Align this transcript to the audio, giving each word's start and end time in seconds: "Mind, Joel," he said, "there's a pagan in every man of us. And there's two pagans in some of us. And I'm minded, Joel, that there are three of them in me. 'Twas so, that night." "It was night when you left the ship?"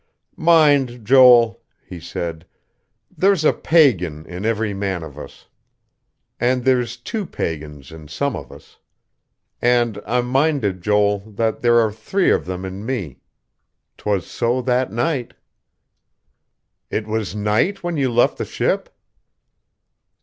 "Mind, 0.35 1.05
Joel," 1.05 1.61
he 1.85 1.99
said, 1.99 2.47
"there's 3.15 3.45
a 3.45 3.53
pagan 3.53 4.25
in 4.25 4.45
every 4.47 4.73
man 4.73 5.03
of 5.03 5.15
us. 5.15 5.45
And 6.39 6.65
there's 6.65 6.97
two 6.97 7.23
pagans 7.27 7.91
in 7.91 8.07
some 8.07 8.35
of 8.35 8.51
us. 8.51 8.79
And 9.61 10.01
I'm 10.07 10.25
minded, 10.25 10.81
Joel, 10.81 11.19
that 11.33 11.61
there 11.61 11.79
are 11.79 11.91
three 11.91 12.31
of 12.31 12.45
them 12.47 12.65
in 12.65 12.83
me. 12.83 13.21
'Twas 13.95 14.25
so, 14.25 14.59
that 14.63 14.91
night." 14.91 15.35
"It 16.89 17.05
was 17.05 17.35
night 17.35 17.83
when 17.83 17.95
you 17.95 18.11
left 18.11 18.39
the 18.39 18.45
ship?" 18.45 18.89